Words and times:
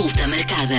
Consulta 0.00 0.26
marcada. 0.28 0.76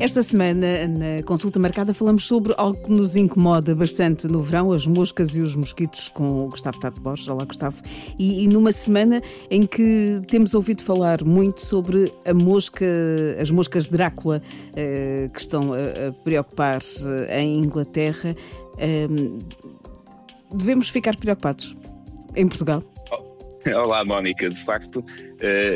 Esta 0.00 0.22
semana, 0.22 0.88
na 0.88 1.22
consulta 1.26 1.58
marcada, 1.58 1.92
falamos 1.92 2.26
sobre 2.26 2.54
algo 2.56 2.82
que 2.82 2.90
nos 2.90 3.16
incomoda 3.16 3.74
bastante 3.74 4.26
no 4.26 4.40
verão, 4.40 4.72
as 4.72 4.86
moscas 4.86 5.36
e 5.36 5.42
os 5.42 5.54
mosquitos, 5.54 6.08
com 6.08 6.38
o 6.38 6.48
Gustavo 6.48 6.80
Tato 6.80 7.02
Borges. 7.02 7.28
Olá, 7.28 7.44
Gustavo. 7.44 7.82
E, 8.18 8.44
e, 8.44 8.48
numa 8.48 8.72
semana 8.72 9.20
em 9.50 9.66
que 9.66 10.22
temos 10.26 10.54
ouvido 10.54 10.82
falar 10.82 11.22
muito 11.22 11.60
sobre 11.60 12.10
a 12.24 12.32
mosca, 12.32 12.86
as 13.38 13.50
moscas 13.50 13.86
Drácula, 13.86 14.40
eh, 14.74 15.26
que 15.30 15.40
estão 15.40 15.74
a, 15.74 16.08
a 16.08 16.12
preocupar 16.24 16.80
eh, 17.28 17.42
em 17.42 17.58
Inglaterra. 17.58 18.34
Eh, 18.78 19.06
devemos 20.50 20.88
ficar 20.88 21.14
preocupados 21.14 21.76
em 22.34 22.48
Portugal? 22.48 22.82
Olá, 23.84 24.02
Mónica. 24.04 24.48
De 24.48 24.64
facto, 24.64 25.04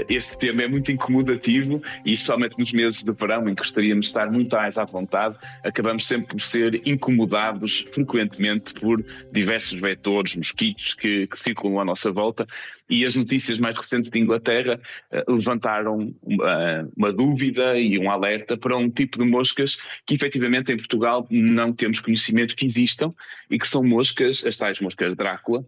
este 0.08 0.38
tema 0.38 0.62
é 0.62 0.68
muito 0.68 0.90
incomodativo 0.92 1.82
e, 2.04 2.12
especialmente 2.12 2.58
nos 2.58 2.72
meses 2.72 3.02
de 3.02 3.12
verão, 3.12 3.40
em 3.48 3.54
que 3.54 3.62
gostaríamos 3.62 4.06
de 4.06 4.08
estar 4.08 4.30
muito 4.30 4.54
mais 4.54 4.78
à 4.78 4.84
vontade, 4.84 5.36
acabamos 5.64 6.06
sempre 6.06 6.28
por 6.28 6.40
ser 6.40 6.86
incomodados 6.86 7.86
frequentemente 7.92 8.74
por 8.74 9.04
diversos 9.32 9.80
vetores, 9.80 10.36
mosquitos 10.36 10.94
que, 10.94 11.26
que 11.26 11.38
circulam 11.38 11.80
à 11.80 11.84
nossa 11.84 12.10
volta. 12.10 12.46
E 12.88 13.04
as 13.04 13.16
notícias 13.16 13.58
mais 13.58 13.76
recentes 13.76 14.10
de 14.10 14.18
Inglaterra 14.18 14.80
eh, 15.10 15.24
levantaram 15.26 16.14
uma, 16.22 16.88
uma 16.96 17.12
dúvida 17.12 17.76
e 17.78 17.98
um 17.98 18.08
alerta 18.08 18.56
para 18.56 18.76
um 18.76 18.88
tipo 18.88 19.18
de 19.18 19.24
moscas 19.24 19.78
que, 20.06 20.14
efetivamente, 20.14 20.72
em 20.72 20.76
Portugal 20.76 21.26
não 21.28 21.72
temos 21.72 22.00
conhecimento 22.00 22.54
que 22.54 22.64
existam 22.64 23.12
e 23.50 23.58
que 23.58 23.66
são 23.66 23.82
moscas, 23.82 24.46
as 24.46 24.56
tais 24.56 24.80
moscas 24.80 25.16
Drácula, 25.16 25.64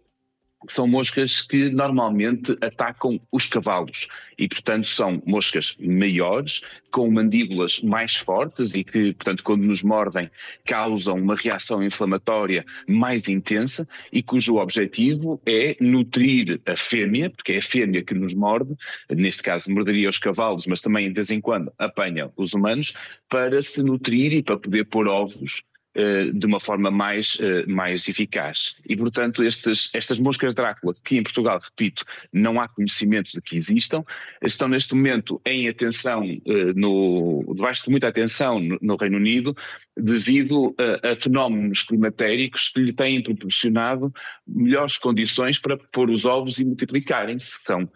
são 0.67 0.85
moscas 0.85 1.41
que 1.41 1.69
normalmente 1.69 2.57
atacam 2.61 3.19
os 3.31 3.45
cavalos 3.45 4.07
e, 4.37 4.47
portanto, 4.47 4.89
são 4.89 5.21
moscas 5.25 5.77
maiores, 5.79 6.61
com 6.91 7.09
mandíbulas 7.09 7.81
mais 7.81 8.15
fortes 8.15 8.75
e 8.75 8.83
que, 8.83 9.13
portanto, 9.13 9.43
quando 9.43 9.63
nos 9.63 9.81
mordem, 9.81 10.29
causam 10.65 11.15
uma 11.15 11.35
reação 11.35 11.81
inflamatória 11.81 12.65
mais 12.87 13.29
intensa 13.29 13.87
e 14.11 14.21
cujo 14.21 14.55
objetivo 14.55 15.41
é 15.45 15.77
nutrir 15.79 16.59
a 16.65 16.75
fêmea, 16.75 17.29
porque 17.29 17.53
é 17.53 17.57
a 17.59 17.63
fêmea 17.63 18.03
que 18.03 18.13
nos 18.13 18.33
morde, 18.33 18.75
neste 19.09 19.43
caso 19.43 19.71
morderia 19.71 20.09
os 20.09 20.17
cavalos, 20.17 20.65
mas 20.67 20.81
também 20.81 21.07
de 21.07 21.13
vez 21.13 21.31
em 21.31 21.39
quando 21.39 21.71
apanha 21.77 22.31
os 22.35 22.53
humanos, 22.53 22.93
para 23.29 23.61
se 23.61 23.81
nutrir 23.81 24.33
e 24.33 24.43
para 24.43 24.57
poder 24.57 24.85
pôr 24.85 25.07
ovos 25.07 25.63
de 25.95 26.45
uma 26.45 26.59
forma 26.59 26.91
mais, 26.91 27.37
eh, 27.41 27.65
mais 27.65 28.07
eficaz. 28.07 28.77
E, 28.87 28.95
portanto, 28.95 29.43
estes, 29.43 29.93
estas 29.95 30.19
moscas 30.19 30.53
Drácula, 30.53 30.95
que 31.03 31.17
em 31.17 31.23
Portugal, 31.23 31.59
repito, 31.61 32.05
não 32.31 32.59
há 32.59 32.67
conhecimento 32.67 33.31
de 33.31 33.41
que 33.41 33.57
existam, 33.57 34.03
estão 34.43 34.67
neste 34.67 34.93
momento 34.93 35.41
em 35.45 35.67
atenção, 35.67 36.23
eh, 36.23 36.73
no, 36.75 37.43
debaixo 37.55 37.85
de 37.85 37.89
muita 37.89 38.07
atenção 38.07 38.59
no, 38.59 38.77
no 38.81 38.95
Reino 38.95 39.17
Unido, 39.17 39.55
devido 39.97 40.75
a, 40.77 41.11
a, 41.11 41.15
fenómenos 41.15 41.81
climatéricos 41.81 42.69
que 42.69 42.81
lhe 42.81 42.93
têm 42.93 43.23
proporcionado 43.23 44.13
melhores 44.47 44.97
condições 44.97 45.57
para 45.57 45.75
pôr 45.75 46.09
os 46.09 46.23
ovos 46.23 46.59
e 46.59 46.65
multiplicarem-se, 46.65 47.63
são 47.63 47.89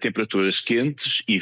temperaturas 0.00 0.60
quentes 0.60 1.22
e 1.28 1.40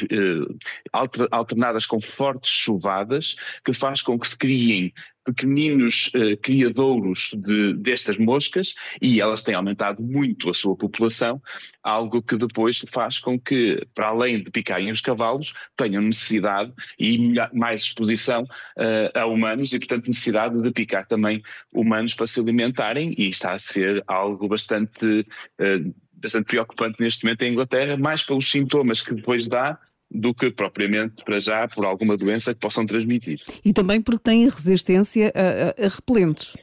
alternadas 1.31 1.87
com 1.87 2.01
fortes 2.01 2.51
chuvadas, 2.51 3.37
que 3.65 3.73
faz 3.73 4.03
com 4.03 4.19
que 4.19 4.29
se 4.29 4.37
criem 4.37 4.93
pequeninos 5.29 6.11
uh, 6.15 6.37
criadouros 6.39 7.33
de, 7.37 7.75
destas 7.75 8.17
moscas 8.17 8.75
e 9.01 9.21
elas 9.21 9.43
têm 9.43 9.55
aumentado 9.55 10.03
muito 10.03 10.49
a 10.49 10.55
sua 10.55 10.75
população, 10.75 11.41
algo 11.83 12.23
que 12.23 12.37
depois 12.37 12.83
faz 12.89 13.19
com 13.19 13.39
que, 13.39 13.87
para 13.95 14.09
além 14.09 14.43
de 14.43 14.51
picarem 14.51 14.91
os 14.91 15.03
cavalos, 15.03 15.53
tenham 15.77 16.03
necessidade 16.03 16.73
e 16.99 17.35
mais 17.53 17.83
exposição 17.83 18.45
uh, 18.45 19.19
a 19.19 19.27
humanos 19.27 19.73
e, 19.75 19.79
portanto, 19.79 20.07
necessidade 20.07 20.61
de 20.61 20.71
picar 20.71 21.07
também 21.07 21.43
humanos 21.73 22.15
para 22.15 22.27
se 22.27 22.41
alimentarem 22.41 23.15
e 23.19 23.29
está 23.29 23.53
a 23.53 23.59
ser 23.59 24.03
algo 24.07 24.49
bastante, 24.49 25.27
uh, 25.61 25.95
bastante 26.15 26.47
preocupante 26.47 26.97
neste 27.01 27.25
momento 27.25 27.43
em 27.43 27.53
Inglaterra, 27.53 27.97
mais 27.97 28.25
pelos 28.25 28.51
sintomas 28.51 29.03
que 29.03 29.15
depois 29.15 29.47
dá 29.47 29.79
do 30.11 30.35
que 30.35 30.51
propriamente 30.51 31.23
para 31.25 31.41
já 31.41 31.69
por 31.69 31.85
alguma 31.85 32.17
doença 32.17 32.55
que 32.55 32.61
possam 32.61 32.87
transmitir. 32.87 33.41
E 33.65 33.73
também 33.73 34.01
porque 34.01 34.23
têm 34.23 34.49
resistência 34.49 35.33
a, 35.35 35.83
a, 35.83 35.87
a 35.87 35.89
repelentes. 35.89 36.55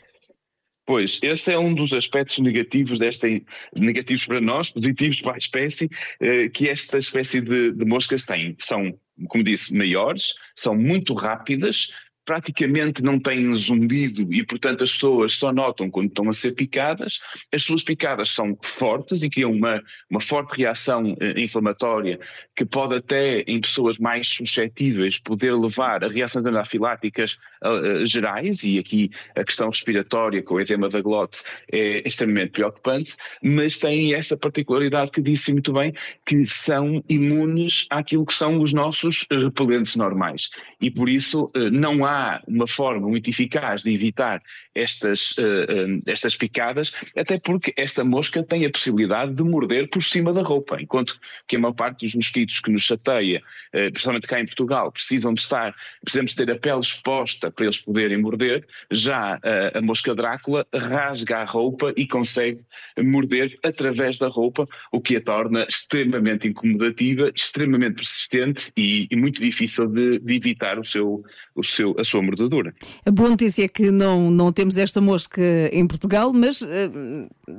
Pois, 0.85 1.19
esse 1.23 1.51
é 1.51 1.57
um 1.57 1.73
dos 1.73 1.91
aspectos 1.94 2.38
negativos 2.38 3.00
desta, 3.00 3.28
negativos 3.75 4.28
para 4.28 4.39
nós, 4.39 4.69
positivos 4.69 5.19
para 5.19 5.33
a 5.33 5.38
espécie, 5.38 5.89
eh, 6.19 6.47
que 6.47 6.69
esta 6.69 7.00
espécie 7.00 7.41
de, 7.41 7.72
de 7.72 7.85
moscas 7.85 8.23
tem. 8.23 8.56
São, 8.59 8.94
como 9.28 9.44
disse, 9.44 9.75
maiores, 9.75 10.35
são 10.56 10.75
muito 10.75 11.16
rápidas, 11.16 11.91
praticamente 12.25 13.03
não 13.03 13.19
têm 13.19 13.53
zumbido 13.53 14.34
e, 14.34 14.44
portanto, 14.44 14.84
as 14.84 14.91
pessoas 14.91 15.34
só 15.34 15.53
notam 15.53 15.90
quando 15.90 16.08
estão 16.08 16.28
a 16.30 16.34
ser 16.34 16.53
picadas. 16.53 17.19
As 17.53 17.63
suas 17.63 17.84
picadas 17.84 18.31
são 18.31 18.58
fortes 18.62 19.22
e 19.22 19.30
criam 19.30 19.52
uma, 19.52 19.81
uma 20.09 20.19
forte 20.19 20.58
reação 20.58 21.16
eh, 21.19 21.40
inflamatória 21.40 22.19
que 22.56 22.66
pode 22.66 22.96
até, 22.96 23.41
em 23.41 23.62
pessoas 23.62 23.97
mais 24.00 24.28
suscetíveis, 24.28 25.19
poder 25.19 25.53
levar 25.53 26.03
a 26.03 26.08
reações 26.08 26.46
anafiláticas 26.46 27.38
uh, 27.63 28.06
gerais, 28.06 28.63
e 28.63 28.80
aqui 28.80 29.12
a 29.36 29.44
questão 29.44 29.69
respiratória 29.69 30.42
com 30.42 30.56
o 30.56 30.59
edema 30.59 30.90
da 30.90 31.02
glote 31.02 31.44
é 31.72 32.07
extremamente 32.07 32.52
preocupante, 32.52 33.16
mas 33.44 33.78
têm 33.80 34.13
essa 34.13 34.38
particularidade 34.38 35.12
que 35.12 35.22
disse 35.22 35.52
muito 35.52 35.74
bem, 35.74 35.94
que 36.25 36.46
são 36.47 37.03
imunes 37.09 37.86
àquilo 37.90 38.25
que 38.25 38.34
são 38.34 38.62
os 38.62 38.74
nossos 38.74 39.25
repelentes 39.30 39.96
normais. 39.96 40.50
E 40.80 40.90
por 40.90 41.09
isso 41.09 41.52
uh, 41.56 41.69
não 41.72 42.06
há 42.06 42.15
há 42.16 42.42
uma 42.48 42.68
forma 42.68 43.08
muito 43.08 43.30
eficaz 43.30 43.84
de 43.84 43.94
evitar 43.94 44.42
estas, 44.74 45.31
uh, 45.38 45.42
uh, 45.42 46.02
estas 46.08 46.36
picadas, 46.36 46.94
até 47.16 47.38
porque 47.38 47.74
esta 47.76 48.03
mosca 48.03 48.44
tem 48.44 48.66
a 48.66 48.70
possibilidade 48.70 49.34
de 49.34 49.44
morder 49.44 49.90
por 49.90 50.03
cima 50.03 50.31
da 50.31 50.42
roupa, 50.42 50.81
enquanto 50.81 51.20
que 51.48 51.56
a 51.56 51.59
maior 51.59 51.74
parte 51.74 52.06
dos 52.06 52.16
mosquitos 52.16 52.59
que 52.59 52.72
nos 52.72 52.84
chateia, 52.84 53.42
uh, 53.74 53.92
principalmente 53.92 54.28
cá 54.28 54.40
em 54.40 54.46
Portugal, 54.46 54.92
precisam 54.92 55.34
de 55.34 55.42
estar, 55.42 55.75
precisamos 56.02 56.34
ter 56.34 56.50
a 56.50 56.56
pele 56.56 56.80
exposta 56.80 57.52
para 57.52 57.66
eles 57.66 57.78
poderem 57.78 58.18
morder, 58.18 58.66
já 58.92 59.40
a 59.74 59.81
mosca 59.81 60.16
Drácula 60.16 60.66
rasga 60.74 61.38
a 61.38 61.46
roupa 61.46 61.94
e 61.98 62.08
consegue 62.08 62.62
morder 62.98 63.58
através 63.64 64.18
da 64.18 64.28
roupa, 64.28 64.68
o 64.92 65.02
que 65.02 65.16
a 65.16 65.22
torna 65.22 65.66
extremamente 65.68 66.48
incomodativa, 66.48 67.31
extremamente 67.36 67.96
persistente 67.96 68.72
e, 68.78 69.08
e 69.09 69.16
muito 69.16 69.42
difícil 69.42 69.88
de, 69.88 70.20
de 70.20 70.36
evitar 70.36 70.80
o 70.80 70.86
seu, 70.86 71.24
o 71.54 71.64
seu, 71.64 71.96
a 72.00 72.04
sua 72.06 72.22
mordedura. 72.22 72.74
A 73.06 73.12
boa 73.12 73.30
notícia 73.30 73.64
é 73.64 73.68
que 73.68 73.92
não, 73.92 74.30
não 74.32 74.52
temos 74.52 74.78
esta 74.78 75.02
mosca 75.02 75.42
em 75.72 75.86
Portugal, 75.86 76.32
mas 76.34 76.62
uh, 76.62 76.68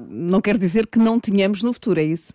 não 0.08 0.40
quer 0.40 0.56
dizer 0.56 0.86
que 0.86 0.98
não 0.98 1.20
tenhamos 1.20 1.62
no 1.62 1.72
futuro, 1.72 2.00
é 2.00 2.04
isso? 2.04 2.32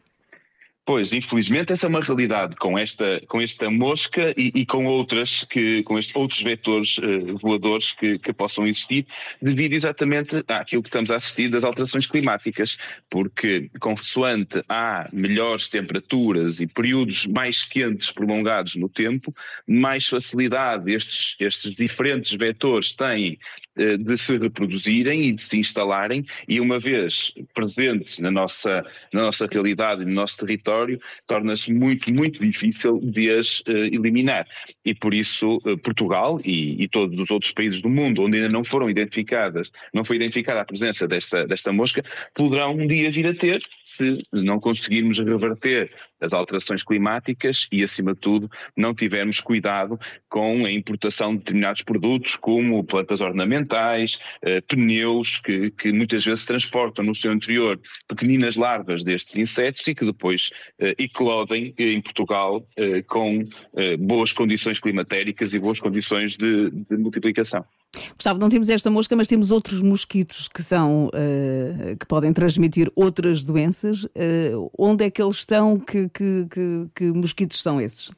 Pois, 0.84 1.14
infelizmente 1.14 1.72
essa 1.72 1.86
é 1.86 1.90
uma 1.90 2.02
realidade 2.02 2.56
com 2.56 2.78
esta, 2.78 3.22
com 3.28 3.40
esta 3.40 3.70
mosca 3.70 4.34
e, 4.36 4.52
e 4.56 4.66
com 4.66 4.88
outras 4.88 5.44
que, 5.44 5.84
com 5.84 5.98
estes 5.98 6.16
outros 6.16 6.42
vetores 6.42 6.98
uh, 6.98 7.38
voadores 7.38 7.92
que, 7.92 8.18
que, 8.18 8.34
possam 8.34 8.66
existir, 8.66 9.06
devido 9.40 9.74
exatamente 9.74 10.44
àquilo 10.48 10.82
que 10.82 10.90
estamos 10.90 11.12
a 11.12 11.18
assistir 11.18 11.50
das 11.50 11.64
alterações 11.64 12.08
climáticas, 12.08 12.80
porque 13.12 13.70
consoante 13.80 14.64
há 14.68 15.08
melhores 15.14 15.70
temperaturas 15.70 16.60
e 16.60 16.66
períodos 16.66 17.28
mais 17.28 17.62
quentes 17.62 18.10
prolongados 18.10 18.76
no 18.76 18.90
tempo, 18.90 19.36
mais 19.68 20.08
facilidade 20.08 20.92
estes, 20.92 21.36
estes 21.40 21.76
diferentes 21.76 22.34
vetores 22.34 22.96
têm 22.96 23.38
uh, 23.78 24.00
de 24.00 24.18
se 24.18 24.36
reproduzirem 24.36 25.28
e 25.28 25.32
de 25.32 25.44
se 25.44 25.60
instalarem, 25.60 26.26
e 26.48 26.60
uma 26.60 26.80
vez 26.80 27.36
presentes 27.54 28.18
na 28.18 28.32
nossa, 28.32 28.84
na 29.14 29.22
nossa 29.22 29.46
realidade 29.46 30.02
e 30.02 30.06
no 30.06 30.14
nosso 30.14 30.38
território, 30.38 30.71
território, 30.72 31.00
torna-se 31.28 31.74
muito, 31.74 32.12
muito 32.14 32.40
difícil 32.40 33.00
de 33.02 33.30
as 33.32 33.60
uh, 33.62 33.72
eliminar. 33.72 34.48
E 34.86 34.96
por 34.96 35.14
isso 35.14 35.58
uh, 35.66 35.78
Portugal 35.78 36.40
e, 36.44 36.82
e, 36.84 36.88
todos 36.88 37.20
os 37.20 37.30
outros 37.30 37.52
países 37.52 37.82
do 37.82 37.90
mundo 37.90 38.24
onde 38.24 38.38
ainda 38.38 38.50
não 38.50 38.64
foram 38.64 38.90
identificadas, 38.90 39.70
não 39.94 40.04
foi 40.04 40.16
identificada 40.16 40.62
a 40.62 40.66
presença 40.66 41.08
desta, 41.08 41.46
desta 41.46 41.72
mosca, 41.72 42.04
poderão 42.34 42.74
um 42.74 42.88
dia 42.88 43.12
vir 43.12 43.28
a 43.28 43.34
ter, 43.34 43.60
se 43.84 44.24
não 44.32 44.60
conseguirmos 44.60 45.20
reverter 45.20 45.92
as 46.22 46.34
alterações 46.34 46.84
climáticas 46.84 47.68
e, 47.72 47.84
acima 47.84 48.14
de 48.14 48.20
tudo, 48.20 48.50
não 48.78 48.94
tivermos 48.94 49.40
cuidado 49.40 50.00
com 50.30 50.66
a 50.66 50.72
importação 50.72 51.32
de 51.34 51.40
determinados 51.40 51.82
produtos, 51.82 52.36
como 52.36 52.84
plantas 52.84 53.22
ornamentais, 53.22 54.20
eh, 54.42 54.62
pneus, 54.62 55.42
que, 55.42 55.72
que, 55.72 55.92
muitas 55.92 56.24
vezes 56.24 56.46
transportam 56.46 57.04
no 57.04 57.16
seu 57.16 57.34
interior 57.34 57.80
pequeninas 58.08 58.56
larvas 58.56 59.04
destes 59.04 59.36
insetos 59.36 59.88
e 59.88 59.96
que 59.96 60.06
depois 60.06 60.52
eh, 60.80 60.96
eclodem 61.00 61.74
em 61.78 62.02
Portugal 62.02 62.66
eh, 62.78 63.02
com 63.02 63.48
eh, 63.76 63.98
boas 63.98 64.32
condições 64.32 64.80
climatéricas 64.80 65.54
e 65.54 65.60
boas 65.60 65.80
condições 65.80 66.38
de, 66.38 66.70
de 66.70 66.98
multiplicação. 66.98 67.66
Gustavo, 68.16 68.40
não 68.40 68.50
temos 68.50 68.70
esta 68.70 68.90
mosca, 68.90 69.16
mas 69.16 69.28
temos 69.28 69.52
outros 69.52 69.82
mosquitos 69.82 70.48
que 70.48 70.64
são 70.64 71.08
uh, 71.08 71.98
que 71.98 72.06
podem 72.06 72.32
transmitir 72.32 72.90
outras 72.96 73.44
doenças. 73.44 74.06
Uh, 74.06 74.72
onde 74.78 75.06
é 75.06 75.12
que 75.12 75.22
eles 75.22 75.38
estão? 75.38 75.80
Que, 75.80 76.08
que, 76.10 76.48
que, 76.50 76.88
que 76.96 77.04
mosquitos 77.06 77.62
são 77.62 77.82
esses? 77.82 78.12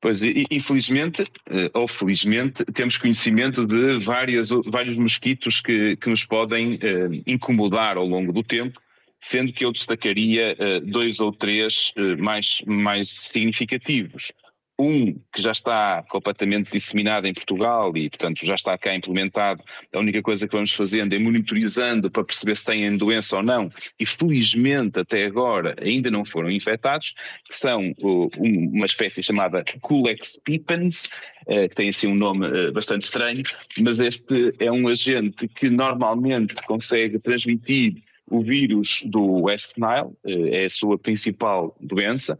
Pois, 0.00 0.20
infelizmente, 0.50 1.24
eh, 1.48 1.70
ou 1.72 1.88
felizmente, 1.88 2.62
temos 2.74 2.98
conhecimento 2.98 3.66
de 3.66 3.96
várias, 3.98 4.50
vários 4.66 4.98
mosquitos 4.98 5.62
que, 5.62 5.96
que 5.96 6.10
nos 6.10 6.26
podem 6.26 6.78
incomodar 7.26 7.96
ao 7.96 8.04
longo 8.04 8.30
do 8.30 8.42
tempo, 8.42 8.78
sendo 9.18 9.50
que 9.50 9.64
eu 9.64 9.72
destacaria 9.72 10.54
dois 10.84 11.20
ou 11.20 11.32
três 11.32 11.90
mais, 12.18 12.60
mais 12.66 13.08
significativos 13.08 14.30
um 14.78 15.14
que 15.32 15.40
já 15.40 15.52
está 15.52 16.04
completamente 16.08 16.72
disseminado 16.72 17.26
em 17.26 17.34
Portugal 17.34 17.96
e, 17.96 18.10
portanto, 18.10 18.44
já 18.44 18.54
está 18.54 18.76
cá 18.76 18.94
implementado. 18.94 19.62
A 19.92 19.98
única 19.98 20.20
coisa 20.20 20.48
que 20.48 20.54
vamos 20.54 20.72
fazendo 20.72 21.14
é 21.14 21.18
monitorizando 21.18 22.10
para 22.10 22.24
perceber 22.24 22.56
se 22.56 22.66
têm 22.66 22.96
doença 22.96 23.36
ou 23.36 23.42
não. 23.42 23.70
E, 23.98 24.04
felizmente, 24.04 24.98
até 24.98 25.24
agora 25.24 25.76
ainda 25.80 26.10
não 26.10 26.24
foram 26.24 26.50
infectados, 26.50 27.14
que 27.48 27.54
são 27.54 27.92
uh, 27.98 28.30
uma 28.36 28.86
espécie 28.86 29.22
chamada 29.22 29.64
Culex 29.80 30.38
pipens, 30.44 31.04
uh, 31.46 31.68
que 31.68 31.74
tem 31.74 31.88
assim 31.88 32.08
um 32.08 32.14
nome 32.14 32.46
uh, 32.46 32.72
bastante 32.72 33.02
estranho, 33.02 33.42
mas 33.78 34.00
este 34.00 34.54
é 34.58 34.70
um 34.72 34.88
agente 34.88 35.46
que 35.46 35.70
normalmente 35.70 36.54
consegue 36.66 37.18
transmitir 37.18 38.02
o 38.26 38.42
vírus 38.42 39.02
do 39.04 39.42
West 39.42 39.74
Nile, 39.76 40.10
é 40.50 40.64
a 40.64 40.70
sua 40.70 40.98
principal 40.98 41.76
doença, 41.78 42.38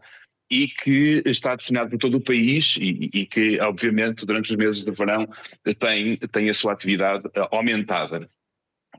e 0.49 0.67
que 0.67 1.23
está 1.25 1.55
disseminado 1.55 1.91
por 1.91 1.99
todo 1.99 2.17
o 2.17 2.21
país 2.21 2.77
e, 2.79 3.09
e, 3.13 3.25
que, 3.25 3.59
obviamente, 3.59 4.25
durante 4.25 4.51
os 4.51 4.55
meses 4.55 4.83
de 4.83 4.91
verão 4.91 5.27
tem, 5.79 6.17
tem 6.17 6.49
a 6.49 6.53
sua 6.53 6.73
atividade 6.73 7.27
eh, 7.33 7.47
aumentada. 7.51 8.29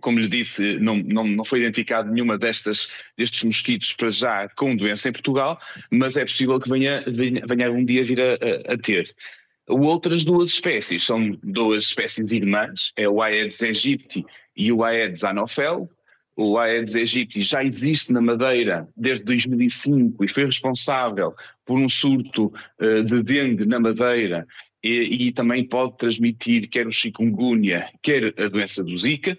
Como 0.00 0.19
lhe 0.19 0.28
disse, 0.28 0.78
não, 0.78 0.96
não, 0.96 1.25
não 1.25 1.44
foi 1.44 1.60
identificado 1.60 2.12
nenhuma 2.12 2.37
destas, 2.37 3.12
destes 3.16 3.44
mosquitos 3.44 3.93
para 3.94 4.10
já 4.10 4.48
com 4.50 4.76
doença 4.76 5.08
em 5.08 5.12
Portugal, 5.12 5.58
mas 5.90 6.16
é 6.16 6.25
possível 6.25 6.60
que 6.60 6.69
venha, 6.69 7.04
venha, 7.06 7.70
um 7.70 7.84
dia 7.84 8.04
vir 8.04 8.20
a, 8.20 8.75
a 8.75 8.78
ter. 8.78 9.14
Outras 9.69 10.25
duas 10.25 10.50
espécies 10.50 11.04
são 11.04 11.31
duas 11.42 11.84
espécies 11.84 12.31
irmãs, 12.31 12.92
é 12.96 13.08
o 13.08 13.22
Aedes 13.22 13.62
aegypti 13.62 14.25
e 14.56 14.70
o 14.70 14.84
Aedes 14.84 15.25
anopheles, 15.25 15.88
o 16.36 16.58
Aedes 16.58 16.94
aegypti 16.94 17.40
já 17.40 17.64
existe 17.64 18.12
na 18.12 18.20
Madeira 18.20 18.86
desde 18.94 19.24
2005 19.24 20.22
e 20.22 20.28
foi 20.28 20.44
responsável 20.44 21.34
por 21.64 21.78
um 21.78 21.88
surto 21.88 22.52
uh, 22.78 23.02
de 23.02 23.22
dengue 23.22 23.64
na 23.64 23.80
Madeira. 23.80 24.46
E, 24.84 25.28
e, 25.28 25.32
também 25.32 25.64
pode 25.64 25.96
transmitir 25.96 26.68
quer 26.68 26.86
o 26.86 26.92
chikungunya, 26.92 27.88
quer 28.02 28.34
a 28.38 28.48
doença 28.48 28.84
do 28.84 28.96
Zika 28.96 29.36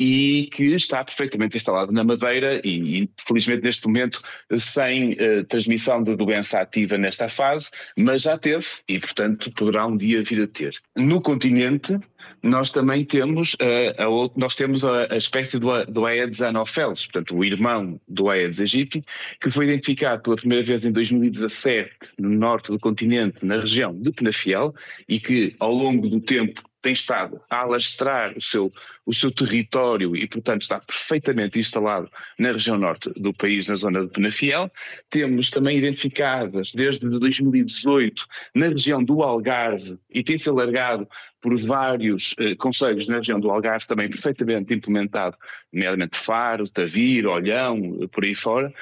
e 0.00 0.48
que 0.50 0.64
está 0.74 1.04
perfeitamente 1.04 1.58
instalado 1.58 1.92
na 1.92 2.02
Madeira 2.02 2.60
e, 2.64 2.98
infelizmente 2.98 3.62
neste 3.62 3.86
momento 3.86 4.22
sem 4.58 5.12
uh, 5.12 5.44
transmissão 5.44 6.02
de 6.02 6.16
doença 6.16 6.58
ativa 6.58 6.96
nesta 6.96 7.28
fase, 7.28 7.70
mas 7.96 8.22
já 8.22 8.38
teve 8.38 8.66
e 8.88 8.98
portanto 8.98 9.52
poderá 9.52 9.86
um 9.86 9.96
dia 9.96 10.22
vir 10.22 10.42
a 10.42 10.46
ter. 10.46 10.74
No 10.96 11.20
continente 11.20 11.98
nós 12.42 12.70
também 12.70 13.04
temos, 13.04 13.54
uh, 13.54 13.58
a, 13.98 14.38
nós 14.38 14.56
temos 14.56 14.84
a, 14.84 15.12
a 15.12 15.16
espécie 15.16 15.58
do, 15.58 15.84
do 15.84 16.06
Aedes 16.06 16.40
anopheles, 16.40 17.06
portanto 17.06 17.36
o 17.36 17.44
irmão 17.44 18.00
do 18.08 18.30
Aedes 18.30 18.60
aegypti, 18.60 19.04
que 19.38 19.50
foi 19.50 19.66
identificado 19.66 20.22
pela 20.22 20.36
primeira 20.36 20.64
vez 20.64 20.84
em 20.84 20.92
2017 20.92 21.90
no 22.18 22.30
norte 22.30 22.70
do 22.70 22.78
continente, 22.78 23.44
na 23.44 23.60
região 23.60 23.94
de 23.94 24.10
Penafiel, 24.12 24.74
e 25.06 25.20
que 25.20 25.54
ao 25.58 25.72
longo 25.72 26.08
do 26.08 26.20
tempo 26.20 26.62
tem 26.82 26.92
estado 26.92 27.40
a 27.50 27.60
alastrar 27.60 28.36
o 28.36 28.42
seu, 28.42 28.72
o 29.04 29.14
seu 29.14 29.30
território 29.30 30.16
e, 30.16 30.26
portanto, 30.26 30.62
está 30.62 30.80
perfeitamente 30.80 31.58
instalado 31.58 32.10
na 32.38 32.52
região 32.52 32.78
norte 32.78 33.10
do 33.16 33.32
país, 33.34 33.68
na 33.68 33.74
zona 33.74 34.02
de 34.02 34.08
Penafiel. 34.08 34.70
Temos 35.08 35.50
também 35.50 35.76
identificadas 35.76 36.72
desde 36.72 37.08
2018 37.08 38.26
na 38.54 38.68
região 38.68 39.02
do 39.02 39.22
Algarve 39.22 39.98
e 40.10 40.22
tem-se 40.22 40.48
alargado 40.48 41.06
por 41.40 41.58
vários 41.60 42.34
eh, 42.38 42.54
conselhos 42.54 43.08
na 43.08 43.16
região 43.16 43.40
do 43.40 43.50
Algarve, 43.50 43.86
também 43.86 44.08
perfeitamente 44.08 44.74
implementado, 44.74 45.36
nomeadamente 45.72 46.18
Faro, 46.18 46.68
Tavir, 46.68 47.26
Olhão, 47.26 48.08
por 48.12 48.24
aí 48.24 48.34
fora. 48.34 48.72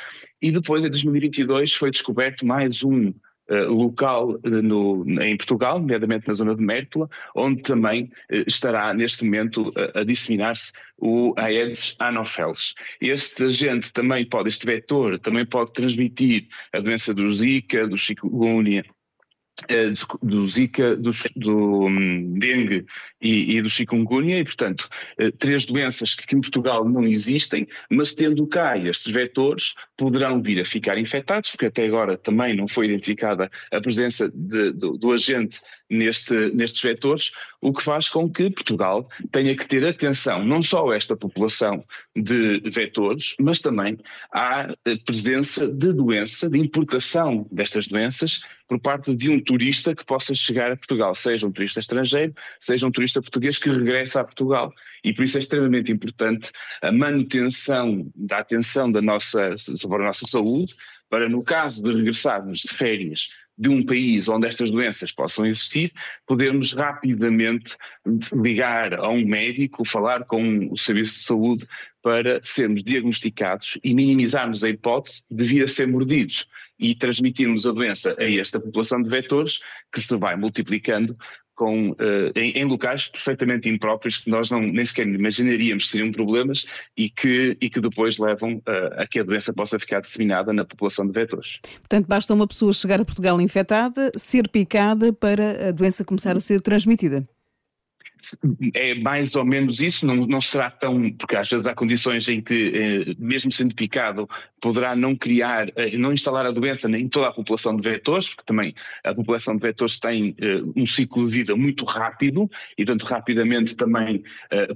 E 0.41 0.50
depois, 0.50 0.85
em 0.85 0.91
2022, 0.91 1.75
foi 1.75 1.91
descoberto 1.91 2.45
mais 2.45 2.83
um 2.83 3.09
eh, 3.09 3.12
local 3.55 4.39
eh, 4.45 4.49
no, 4.49 5.05
em 5.23 5.37
Portugal, 5.37 5.79
nomeadamente 5.79 6.29
na 6.29 6.35
zona 6.35 6.55
de 6.55 6.62
Mértola, 6.62 7.09
onde 7.35 7.62
também 7.62 8.05
uh, 8.31 8.45
estará 8.47 8.93
neste 8.93 9.25
momento 9.25 9.73
a 9.95 10.05
disseminar-se 10.05 10.73
o 10.97 11.33
Aedes 11.37 11.97
anopheles. 11.99 12.75
Este 13.00 13.45
agente 13.45 13.93
também 13.93 14.29
pode, 14.29 14.49
este 14.49 14.67
vetor 14.67 15.19
também 15.19 15.47
pode 15.47 15.73
transmitir 15.73 16.47
a 16.73 16.81
doença 16.81 17.15
do 17.15 17.35
Zika, 17.35 17.87
do 17.87 17.97
chikungunya, 17.97 18.85
eh, 18.85 18.98
do 20.22 20.46
Zika, 20.46 20.96
do, 20.96 21.10
do 21.34 21.87
um, 21.87 22.38
dengue 22.38 22.87
e, 23.20 23.56
e, 23.56 23.62
do 23.62 23.69
chikungunya, 23.69 24.38
e 24.38 24.44
portanto, 24.44 24.88
eh, 25.19 25.31
três 25.32 25.66
doenças 25.66 26.14
que 26.14 26.37
em 26.37 26.40
Portugal 26.40 26.88
não 26.88 27.05
existem, 27.05 27.66
mas 27.90 28.14
tendo 28.14 28.46
cá 28.46 28.78
estes 28.78 29.12
vetores, 29.12 29.75
poderão 29.96 30.40
vir 30.40 30.60
a 30.60 30.64
ficar 30.64 30.96
infectados, 30.96 31.50
porque 31.50 31.66
até 31.66 31.87
agora 31.87 32.16
também 32.16 32.55
não 32.55 32.69
foi 32.69 32.87
identificada 32.87 33.50
a 33.72 33.81
presença 33.81 34.31
de, 34.32 34.70
do, 34.72 34.96
do, 34.96 35.12
agente 35.12 35.61
neste, 35.90 36.32
nestes 36.55 36.81
vetores, 36.82 37.32
o 37.61 37.73
que 37.73 37.82
faz 37.82 38.08
com 38.08 38.31
que 38.31 38.50
Portugal 38.50 39.08
tenha 39.32 39.56
que 39.56 39.67
ter 39.67 39.85
atenção 39.87 40.44
não 40.44 40.62
só 40.62 40.90
a 40.90 40.96
esta 40.96 41.17
população 41.17 41.85
de 42.14 42.61
vetores, 42.70 43.35
mas 43.40 43.61
também 43.61 43.99
à 44.32 44.69
presença 45.05 45.67
de 45.67 45.93
doença, 45.93 46.49
de 46.49 46.58
importação 46.58 47.46
destas 47.50 47.87
doenças 47.88 48.43
por 48.69 48.79
parte 48.79 49.14
de 49.14 49.31
um 49.31 49.40
turista 49.40 49.94
que 49.94 50.05
possa 50.05 50.35
chegar 50.35 50.70
a 50.70 50.76
Portugal, 50.76 51.14
seja 51.14 51.46
um 51.46 51.52
turista 51.52 51.81
estrangeiro, 51.81 52.35
seja 52.61 52.87
um 52.87 52.90
turista 52.90 53.23
português 53.23 53.56
que 53.56 53.70
regressa 53.70 54.20
a 54.20 54.25
Portugal. 54.25 54.73
E 55.02 55.12
por 55.12 55.25
isso 55.25 55.38
é 55.38 55.40
extremamente 55.40 55.90
importante 55.90 56.50
a 56.82 56.93
manutenção 56.93 58.11
da 58.14 58.38
atenção 58.38 58.93
da 58.93 59.00
nossa, 59.00 59.56
sobre 59.56 60.02
a 60.02 60.06
nossa 60.06 60.26
saúde, 60.26 60.75
para 61.08 61.29
no 61.29 61.43
caso 61.43 61.82
de 61.82 61.93
regressarmos 61.93 62.58
de 62.58 62.69
férias 62.69 63.31
de 63.58 63.69
um 63.69 63.84
país 63.84 64.28
onde 64.28 64.46
estas 64.46 64.70
doenças 64.70 65.10
possam 65.10 65.44
existir, 65.44 65.93
podermos 66.26 66.72
rapidamente 66.72 67.76
ligar 68.32 68.94
a 68.94 69.08
um 69.08 69.26
médico, 69.26 69.84
falar 69.84 70.25
com 70.25 70.69
o 70.70 70.76
serviço 70.76 71.19
de 71.19 71.25
saúde 71.25 71.69
para 72.00 72.40
sermos 72.43 72.84
diagnosticados 72.84 73.76
e 73.82 73.93
minimizarmos 73.93 74.62
a 74.62 74.70
hipótese 74.70 75.25
de 75.28 75.46
vir 75.46 75.64
a 75.64 75.69
ser 75.69 75.88
mordidos 75.88 76.46
e 76.78 76.94
transmitirmos 76.94 77.66
a 77.66 77.72
doença 77.72 78.14
a 78.19 78.31
esta 78.31 78.60
população 78.60 79.02
de 79.02 79.10
vetores 79.10 79.58
que 79.93 80.00
se 80.00 80.16
vai 80.16 80.37
multiplicando 80.37 81.16
com, 81.59 81.91
uh, 81.91 81.97
em, 82.37 82.53
em, 82.53 82.65
locais 82.65 83.09
perfeitamente 83.09 83.69
impróprios 83.69 84.19
que 84.19 84.31
nós 84.31 84.49
não, 84.49 84.62
nem 84.62 84.85
sequer 84.85 85.09
imaginaríamos 85.09 85.85
que 85.85 85.91
seriam 85.91 86.12
problemas 86.12 86.65
e 86.97 87.11
que, 87.11 87.59
e 87.61 87.69
que 87.69 87.81
depois 87.81 88.17
levam 88.19 88.59
uh, 88.59 88.95
a 88.97 89.07
que 89.07 89.19
a 89.19 89.25
doença 89.25 89.53
possa 89.53 89.77
ficar 89.79 90.00
disseminada 90.00 90.53
na 90.53 90.65
população 90.65 91.05
de 91.05 91.12
vetores. 91.12 91.59
Portanto, 91.81 92.07
basta 92.07 92.33
uma 92.33 92.47
pessoa 92.47 92.73
chegar 92.73 93.00
a 93.00 93.05
Portugal 93.05 93.41
infectada, 93.41 94.12
ser 94.17 94.49
picada 94.49 95.12
para 95.12 95.69
a 95.69 95.73
doença 95.73 96.05
começar 96.05 96.37
a 96.37 96.41
ser 96.41 96.61
transmitida 96.61 97.25
é 98.75 98.94
mais 98.94 99.34
ou 99.37 99.44
menos 99.44 99.80
isso, 99.80 100.06
não, 100.06 100.26
não 100.26 100.40
será 100.40 100.70
tão, 100.70 101.10
porque 101.12 101.37
às 101.37 101.48
vezes 101.48 101.66
há 101.66 101.75
condições 101.75 102.28
em 102.28 102.40
que, 102.40 102.72
eh, 102.75 103.14
mesmo 103.18 103.50
sendo 103.50 103.75
picado, 103.75 104.28
poderá 104.60 104.96
não 104.96 105.14
criar, 105.14 105.68
eh, 105.76 105.96
não 105.96 106.12
instalar 106.12 106.46
a 106.46 106.50
doença 106.50 106.88
em 106.88 107.08
toda 107.08 107.28
a 107.28 107.32
população 107.32 107.76
de 107.76 107.88
vetores, 107.88 108.28
porque 108.28 108.44
também 108.46 108.75
a 109.04 109.14
população 109.14 109.56
de 109.56 109.62
vetores 109.62 109.98
tem 109.98 110.34
eh, 110.40 110.62
um 110.76 110.87
ciclo 110.87 111.28
de 111.28 111.37
vida 111.37 111.56
muito 111.56 111.84
rápido 111.84 112.50
e, 112.76 112.84
portanto, 112.84 113.04
rapidamente 113.04 113.76
também 113.76 114.22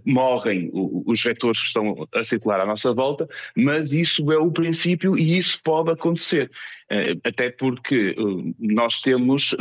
morrem 0.04 0.70
os 0.72 1.22
vetores 1.22 1.60
que 1.60 1.66
estão 1.66 2.08
a 2.14 2.22
circular 2.22 2.60
à 2.60 2.66
nossa 2.66 2.92
volta, 2.92 3.28
mas 3.56 3.92
isso 3.92 4.30
é 4.32 4.38
o 4.38 4.50
princípio 4.50 5.16
e 5.16 5.38
isso 5.38 5.60
pode 5.62 5.90
acontecer. 5.90 6.50
Até 7.24 7.50
porque 7.50 8.14
nós 8.58 9.00
temos 9.00 9.56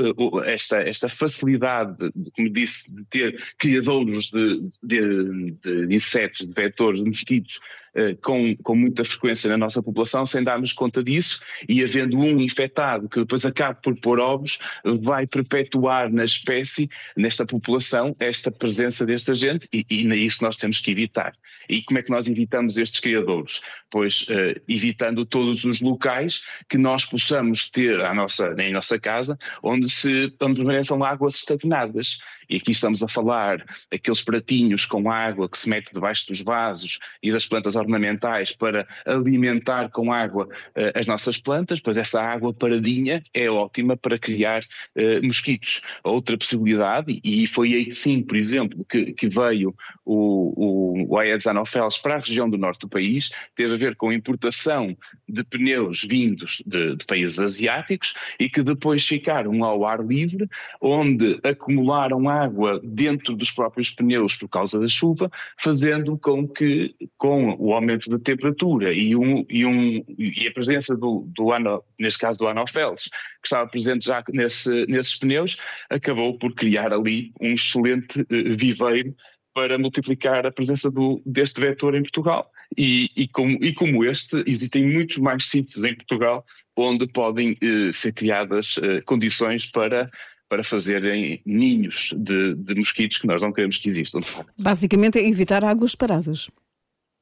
esta, 0.45 0.81
esta 0.81 1.07
facilidade, 1.07 2.11
como 2.35 2.49
disse, 2.49 2.91
de 2.91 3.05
ter 3.05 3.43
criadouros 3.57 4.31
de, 4.31 4.69
de, 4.83 5.51
de 5.51 5.93
insetos, 5.93 6.45
de 6.45 6.53
vetores, 6.53 7.01
de 7.01 7.07
mosquitos, 7.07 7.59
eh, 7.90 7.90
com, 8.21 8.55
com 8.57 8.75
muita 8.75 9.03
frequência 9.03 9.49
na 9.49 9.57
nossa 9.57 9.81
população, 9.81 10.25
sem 10.25 10.43
darmos 10.43 10.73
conta 10.73 11.03
disso, 11.03 11.41
e 11.67 11.83
havendo 11.83 12.17
um 12.17 12.39
infectado 12.39 13.09
que 13.09 13.19
depois 13.19 13.45
acaba 13.45 13.75
por 13.75 13.95
pôr 13.99 14.19
ovos, 14.19 14.59
vai 15.01 15.27
perpetuar 15.27 16.11
na 16.11 16.23
espécie, 16.23 16.89
nesta 17.15 17.45
população, 17.45 18.15
esta 18.19 18.51
presença 18.51 19.05
deste 19.05 19.31
agente, 19.31 19.67
e, 19.71 19.85
e 19.89 20.25
isso 20.25 20.43
nós 20.43 20.57
temos 20.57 20.79
que 20.79 20.91
evitar. 20.91 21.33
E 21.67 21.83
como 21.83 21.99
é 21.99 22.03
que 22.03 22.09
nós 22.09 22.27
evitamos 22.27 22.77
estes 22.77 22.99
criadouros? 22.99 23.61
Pois 23.89 24.23
uh, 24.23 24.59
evitando 24.67 25.25
todos 25.25 25.63
os 25.63 25.81
locais 25.81 26.45
que 26.69 26.77
nós 26.77 27.05
possamos 27.05 27.69
ter 27.69 27.99
à 28.01 28.13
nossa, 28.13 28.55
em 28.57 28.71
nossa 28.71 28.99
casa, 28.99 29.37
onde 29.61 29.89
se 29.89 30.29
permaneçam 30.31 31.03
águas 31.03 31.35
estagnadas. 31.35 32.19
E 32.49 32.57
aqui 32.57 32.71
estamos 32.71 33.01
a 33.01 33.07
falar 33.07 33.65
aqueles 33.91 34.21
pratinhos 34.21 34.85
com 34.85 35.09
água 35.09 35.49
que 35.49 35.57
se 35.57 35.69
mete 35.69 35.93
debaixo 35.93 36.27
dos 36.27 36.41
vasos 36.41 36.99
e 37.23 37.31
das 37.31 37.47
plantas 37.47 37.75
ornamentais 37.81 38.51
para 38.51 38.87
alimentar 39.05 39.89
com 39.89 40.13
água 40.13 40.45
uh, 40.45 40.99
as 40.99 41.05
nossas 41.05 41.37
plantas, 41.37 41.79
pois 41.79 41.97
essa 41.97 42.21
água 42.21 42.53
paradinha 42.53 43.21
é 43.33 43.49
ótima 43.49 43.97
para 43.97 44.17
criar 44.17 44.61
uh, 44.61 45.25
mosquitos. 45.25 45.81
Outra 46.03 46.37
possibilidade, 46.37 47.19
e 47.23 47.47
foi 47.47 47.73
aí 47.73 47.95
sim, 47.95 48.21
por 48.23 48.37
exemplo, 48.37 48.85
que, 48.89 49.13
que 49.13 49.27
veio 49.27 49.75
o, 50.05 51.05
o, 51.05 51.13
o 51.13 51.17
Aedes 51.17 51.47
anopheles 51.47 51.97
para 51.97 52.15
a 52.15 52.19
região 52.19 52.49
do 52.49 52.57
norte 52.57 52.81
do 52.81 52.89
país, 52.89 53.29
teve 53.55 53.73
a 53.73 53.77
ver 53.77 53.95
com 53.95 54.09
a 54.09 54.15
importação 54.15 54.95
de 55.27 55.43
pneus 55.43 56.03
vindos 56.03 56.61
de, 56.65 56.95
de 56.95 57.05
países 57.05 57.39
asiáticos 57.39 58.13
e 58.39 58.49
que 58.49 58.63
depois 58.63 59.05
ficaram 59.05 59.63
ao 59.63 59.85
ar 59.85 60.05
livre, 60.05 60.47
onde 60.79 61.39
acumularam 61.43 62.29
água 62.29 62.79
dentro 62.83 63.35
dos 63.35 63.51
próprios 63.51 63.89
pneus 63.89 64.35
por 64.35 64.49
causa 64.49 64.79
da 64.79 64.87
chuva, 64.87 65.31
fazendo 65.57 66.17
com 66.17 66.47
que, 66.47 66.95
com 67.17 67.55
o 67.59 67.70
aumento 67.73 68.09
da 68.09 68.19
temperatura 68.19 68.93
e, 68.93 69.15
um, 69.15 69.45
e, 69.49 69.65
um, 69.65 70.03
e 70.17 70.47
a 70.47 70.51
presença 70.51 70.95
do, 70.95 71.27
do 71.35 71.51
ano, 71.51 71.83
neste 71.99 72.19
caso 72.19 72.39
do 72.39 72.47
Anopheles, 72.47 73.03
que 73.41 73.47
estava 73.47 73.69
presente 73.69 74.05
já 74.05 74.23
nesse, 74.29 74.85
nesses 74.87 75.17
pneus, 75.17 75.57
acabou 75.89 76.37
por 76.37 76.53
criar 76.53 76.93
ali 76.93 77.31
um 77.39 77.53
excelente 77.53 78.21
uh, 78.21 78.25
viveiro 78.57 79.15
para 79.53 79.77
multiplicar 79.77 80.45
a 80.45 80.51
presença 80.51 80.89
do, 80.89 81.21
deste 81.25 81.59
vetor 81.59 81.95
em 81.95 82.01
Portugal. 82.01 82.49
E, 82.77 83.09
e, 83.17 83.27
como, 83.27 83.57
e 83.61 83.73
como 83.73 84.05
este, 84.05 84.41
existem 84.47 84.87
muitos 84.87 85.17
mais 85.17 85.49
sítios 85.49 85.83
em 85.83 85.93
Portugal 85.93 86.45
onde 86.75 87.05
podem 87.05 87.51
uh, 87.51 87.91
ser 87.91 88.13
criadas 88.13 88.77
uh, 88.77 89.03
condições 89.05 89.69
para 89.69 90.09
para 90.51 90.65
fazerem 90.65 91.41
ninhos 91.45 92.13
de, 92.13 92.55
de 92.55 92.75
mosquitos 92.75 93.19
que 93.19 93.25
nós 93.25 93.41
não 93.41 93.53
queremos 93.53 93.77
que 93.77 93.87
existam. 93.87 94.19
Basicamente 94.59 95.17
é 95.17 95.25
evitar 95.25 95.63
águas 95.63 95.95
paradas 95.95 96.49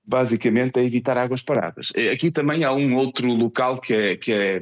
basicamente 0.09 0.79
é 0.79 0.83
evitar 0.83 1.17
águas 1.17 1.43
paradas. 1.43 1.91
Eh, 1.95 2.11
aqui 2.11 2.31
também 2.31 2.63
há 2.63 2.73
um 2.73 2.95
outro 2.95 3.27
local 3.31 3.79
que, 3.79 3.93
é, 3.93 4.17
que, 4.17 4.33
é, 4.33 4.59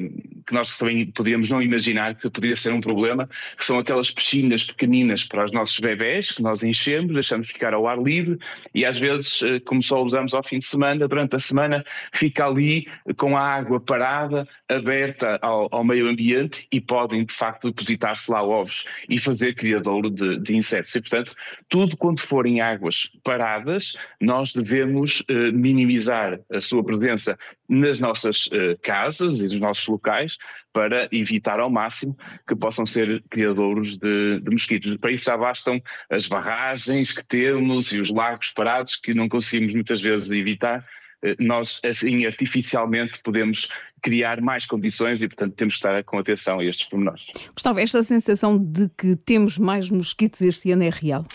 que 0.47 0.53
nós 0.53 0.77
também 0.77 1.05
podíamos 1.05 1.49
não 1.49 1.61
imaginar 1.61 2.15
que 2.15 2.29
podia 2.29 2.55
ser 2.55 2.71
um 2.71 2.79
problema, 2.79 3.29
que 3.57 3.65
são 3.65 3.77
aquelas 3.77 4.09
piscinas 4.09 4.63
pequeninas 4.63 5.25
para 5.25 5.43
os 5.43 5.51
nossos 5.51 5.77
bebés, 5.77 6.31
que 6.31 6.41
nós 6.41 6.63
enchemos, 6.63 7.13
deixamos 7.13 7.49
ficar 7.49 7.73
ao 7.73 7.85
ar 7.85 8.01
livre 8.01 8.39
e 8.73 8.85
às 8.85 8.97
vezes, 8.97 9.41
eh, 9.41 9.59
como 9.59 9.83
só 9.83 10.01
usamos 10.01 10.33
ao 10.33 10.41
fim 10.41 10.59
de 10.59 10.65
semana, 10.65 11.05
durante 11.05 11.35
a 11.35 11.39
semana 11.39 11.83
fica 12.13 12.45
ali 12.45 12.87
com 13.17 13.35
a 13.35 13.41
água 13.41 13.79
parada, 13.79 14.47
aberta 14.69 15.37
ao, 15.41 15.67
ao 15.69 15.83
meio 15.83 16.07
ambiente 16.07 16.65
e 16.71 16.79
podem 16.79 17.25
de 17.25 17.33
facto 17.33 17.67
depositar-se 17.67 18.31
lá 18.31 18.41
ovos 18.41 18.85
e 19.09 19.19
fazer 19.19 19.53
criadouro 19.53 20.09
de, 20.09 20.39
de 20.39 20.55
insetos. 20.55 20.95
E 20.95 21.01
portanto, 21.01 21.35
tudo 21.67 21.97
quando 21.97 22.21
forem 22.21 22.61
águas 22.61 23.11
paradas, 23.21 23.97
nós 24.21 24.53
devemos 24.53 25.23
eh, 25.27 25.51
minimizar 25.51 26.39
a 26.49 26.61
sua 26.61 26.83
presença 26.83 27.37
nas 27.67 27.99
nossas 27.99 28.47
uh, 28.47 28.79
casas 28.81 29.41
e 29.41 29.43
nos 29.43 29.59
nossos 29.59 29.87
locais 29.87 30.36
para 30.73 31.07
evitar 31.11 31.59
ao 31.59 31.69
máximo 31.69 32.17
que 32.47 32.55
possam 32.55 32.85
ser 32.85 33.23
criadouros 33.29 33.97
de, 33.97 34.39
de, 34.39 34.51
mosquitos. 34.51 34.97
Para 34.97 35.11
isso 35.11 35.25
já 35.25 35.37
bastam 35.37 35.81
as 36.09 36.27
barragens 36.27 37.13
que 37.13 37.25
temos 37.25 37.91
e 37.91 37.99
os 37.99 38.09
lagos 38.09 38.51
parados 38.51 38.95
que 38.95 39.13
não 39.13 39.27
conseguimos 39.27 39.73
muitas 39.73 40.01
vezes 40.01 40.29
evitar. 40.29 40.85
Uh, 41.23 41.35
nós, 41.39 41.81
assim, 41.83 42.25
artificialmente 42.25 43.19
podemos 43.23 43.69
criar 44.03 44.39
mais 44.39 44.65
condições 44.65 45.23
e, 45.23 45.27
portanto, 45.27 45.55
temos 45.55 45.73
que 45.73 45.79
estar 45.79 46.03
com 46.03 46.19
atenção 46.19 46.59
a 46.59 46.65
estes 46.65 46.87
pormenores. 46.87 47.23
Gustavo, 47.53 47.79
esta 47.79 48.03
sensação 48.03 48.57
de 48.57 48.89
que 48.97 49.15
temos 49.15 49.57
mais 49.57 49.89
mosquitos 49.89 50.41
este 50.41 50.71
ano 50.71 50.83
é 50.83 50.89
real? 50.89 51.25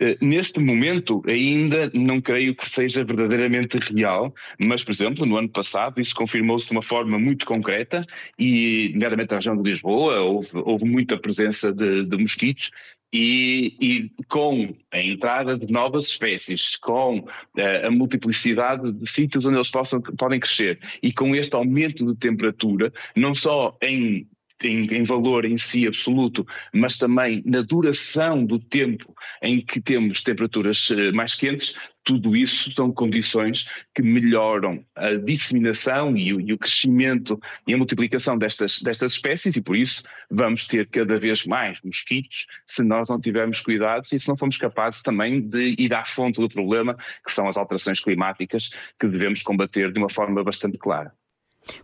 Eh, 0.00 0.16
neste 0.20 0.60
momento, 0.60 1.22
ainda 1.26 1.90
não 1.92 2.20
creio 2.20 2.54
que 2.54 2.68
seja 2.68 3.04
verdadeiramente 3.04 3.78
real, 3.78 4.32
mas, 4.58 4.84
por 4.84 4.92
exemplo, 4.92 5.26
no 5.26 5.36
ano 5.36 5.48
passado 5.48 6.00
isso 6.00 6.14
confirmou-se 6.14 6.66
de 6.66 6.72
uma 6.72 6.82
forma 6.82 7.18
muito 7.18 7.44
concreta 7.44 8.04
e, 8.38 8.90
nomeadamente 8.92 9.30
na 9.30 9.36
região 9.36 9.60
de 9.60 9.68
Lisboa, 9.68 10.20
houve, 10.20 10.50
houve 10.54 10.84
muita 10.84 11.18
presença 11.18 11.72
de, 11.72 12.04
de 12.04 12.16
mosquitos 12.16 12.70
e, 13.12 13.76
e, 13.80 14.24
com 14.28 14.74
a 14.92 15.00
entrada 15.00 15.58
de 15.58 15.70
novas 15.72 16.06
espécies, 16.08 16.76
com 16.76 17.20
uh, 17.20 17.86
a 17.86 17.90
multiplicidade 17.90 18.92
de 18.92 19.10
sítios 19.10 19.44
onde 19.44 19.56
eles 19.56 19.70
possam, 19.70 20.00
podem 20.00 20.38
crescer 20.38 20.78
e 21.02 21.12
com 21.12 21.34
este 21.34 21.54
aumento 21.54 22.06
de 22.06 22.14
temperatura, 22.16 22.92
não 23.16 23.34
só 23.34 23.76
em 23.82 24.28
em, 24.64 24.86
em, 24.94 25.04
valor 25.04 25.44
em 25.44 25.58
si 25.58 25.86
absoluto, 25.86 26.46
mas 26.72 26.98
também 26.98 27.42
na 27.44 27.62
duração 27.62 28.44
do 28.44 28.58
tempo 28.58 29.14
em 29.42 29.60
que 29.60 29.80
temos 29.80 30.22
temperaturas 30.22 30.90
eh, 30.90 31.12
mais 31.12 31.34
quentes, 31.34 31.74
tudo 32.08 32.34
isso 32.34 32.72
são 32.72 32.90
condições 32.90 33.68
que 33.94 34.00
melhoram 34.00 34.82
a 34.96 35.12
disseminação 35.12 36.16
e 36.16 36.32
o, 36.32 36.40
e 36.40 36.54
o, 36.54 36.58
crescimento 36.58 37.38
e 37.66 37.74
a 37.74 37.76
multiplicação 37.76 38.38
destas, 38.38 38.80
destas 38.80 39.12
espécies 39.12 39.56
e 39.56 39.60
por 39.60 39.76
isso 39.76 40.02
vamos 40.30 40.66
ter 40.66 40.86
cada 40.88 41.18
vez 41.18 41.44
mais 41.44 41.78
mosquitos 41.84 42.46
se 42.64 42.82
nós 42.82 43.10
não 43.10 43.20
tivermos 43.20 43.60
cuidados 43.60 44.10
e 44.12 44.18
se 44.18 44.26
não 44.26 44.38
formos 44.38 44.56
capazes 44.56 45.02
também 45.02 45.40
de 45.40 45.74
ir 45.78 45.92
à 45.92 46.02
fonte 46.02 46.40
do 46.40 46.48
problema, 46.48 46.96
que 47.22 47.30
são 47.30 47.46
as 47.46 47.58
alterações 47.58 48.00
climáticas 48.00 48.70
que 48.98 49.06
devemos 49.06 49.42
combater 49.42 49.92
de 49.92 49.98
uma 49.98 50.08
forma 50.08 50.42
bastante 50.42 50.78
clara. 50.78 51.12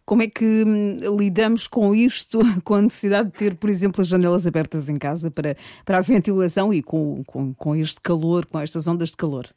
Como 0.04 0.22
é 0.22 0.28
que 0.28 0.44
hum, 0.44 0.98
lidamos 1.16 1.66
com 1.66 1.94
isto, 1.94 2.38
com 2.64 2.74
a 2.74 2.82
necessidade 2.82 3.30
de 3.30 3.36
ter, 3.36 3.54
por 3.56 3.70
exemplo, 3.70 4.00
as 4.00 4.08
janelas 4.08 4.46
abertas 4.46 4.88
em 4.88 4.96
casa 4.96 5.30
para, 5.30 5.56
para 5.84 5.98
a 5.98 6.02
ventilação 6.02 6.72
e 6.72 6.82
com, 6.82 7.22
com, 7.24 7.54
com 7.54 7.76
este 7.76 8.00
calor, 8.00 8.46
com 8.46 8.60
estas 8.60 8.86
ondas 8.86 9.10
de 9.10 9.16
calor? 9.16 9.48